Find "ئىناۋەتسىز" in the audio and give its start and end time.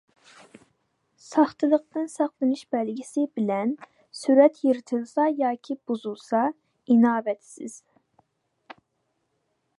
6.89-7.77